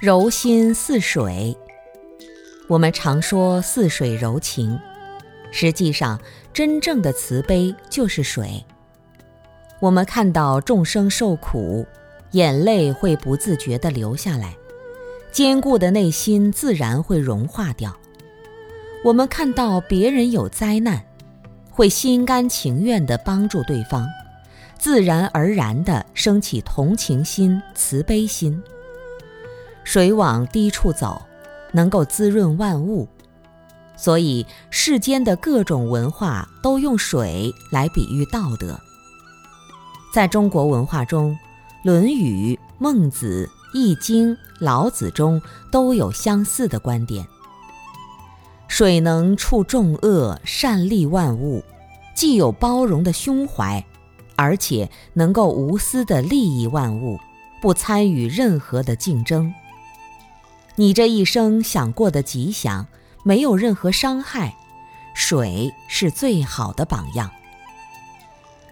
[0.00, 1.56] 柔心似水，
[2.68, 4.78] 我们常说似水柔情，
[5.50, 6.20] 实际上
[6.52, 8.64] 真正的慈悲就是水。
[9.80, 11.84] 我们看到众生受苦，
[12.30, 14.56] 眼泪会不自觉地流下来，
[15.32, 17.92] 坚固的内心自然会融化掉。
[19.02, 21.04] 我们看到别人有灾难，
[21.72, 24.06] 会心甘情愿地帮助对方，
[24.78, 28.62] 自然而然地升起同情心、慈悲心。
[29.88, 31.22] 水往低处走，
[31.72, 33.08] 能够滋润万物，
[33.96, 38.78] 所以世间的各种文化都用水来比喻道德。
[40.12, 41.32] 在中国文化中，
[41.82, 45.40] 《论语》《孟子》《易经》《老子》中
[45.72, 47.26] 都有相似的观点：
[48.66, 51.64] 水能触众恶，善利万物，
[52.14, 53.82] 既有包容的胸怀，
[54.36, 57.18] 而且能够无私的利益万物，
[57.62, 59.50] 不参与任何的竞争。
[60.80, 62.86] 你这一生想过得吉祥，
[63.24, 64.54] 没有任何伤害，
[65.12, 67.28] 水是最好的榜样。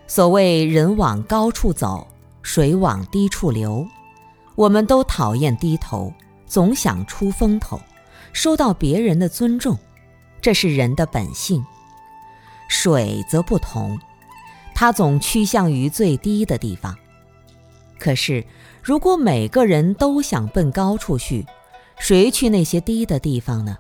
[0.06, 2.06] 所谓人往高处走，
[2.42, 3.84] 水往低处流，
[4.54, 6.12] 我们都讨厌低头，
[6.46, 7.80] 总想出风头，
[8.32, 9.76] 收到别人的尊重，
[10.40, 11.66] 这是人的本性。
[12.68, 13.98] 水则不同，
[14.76, 16.96] 它总趋向于最低的地方。
[17.98, 18.46] 可是，
[18.80, 21.44] 如果每个人都想奔高处去，
[21.98, 23.76] 谁去那些低的地方呢？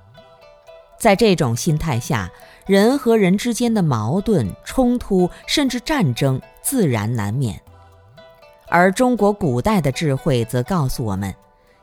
[0.98, 2.30] 在这种心态下，
[2.66, 7.60] 人和人之间的矛盾、冲突，甚至战争，自然难免。
[8.68, 11.34] 而中国古代的智慧则告诉我们，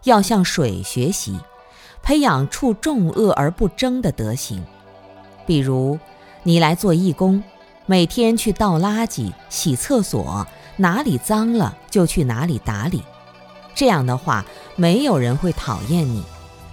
[0.04, 1.40] 要向水学习，
[2.02, 4.66] 培养处众恶而不争的德行。
[5.46, 5.98] 比如，
[6.42, 7.42] 你来做义工，
[7.86, 10.46] 每天去倒垃圾、洗厕所，
[10.78, 13.04] 哪里脏了就去哪里打理。
[13.76, 14.44] 这样的话，
[14.76, 16.24] 没有人会讨厌你，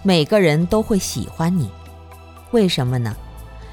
[0.03, 1.71] 每个人都会喜欢你。
[2.51, 3.15] 为什么呢？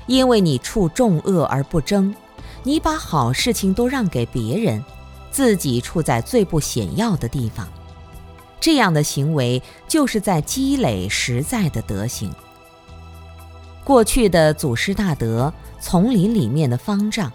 [0.06, 2.14] 因为你处众恶而不争，
[2.64, 4.84] 你把好事情都让给别人，
[5.32, 7.68] 自己处在最不显要的地方。
[8.60, 12.34] 这样的行为就是在积累实在的德行。
[13.84, 17.32] 过去的祖师大德，丛林里面的方丈，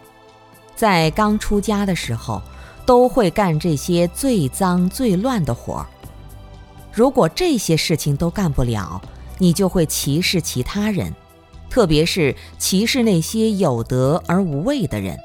[0.77, 2.43] 在刚出家的时候。
[2.85, 5.87] 都会干这些最脏最乱的活儿。
[6.93, 9.01] 如果这些事情都干不了，
[9.39, 11.15] 你就会歧视其他人，
[11.71, 15.19] 特别是歧视那些有德而无畏的人。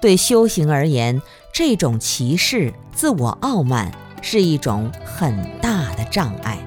[0.00, 1.20] 对修行而言，
[1.52, 6.58] 这种歧视、自我傲慢是一种很大的障碍。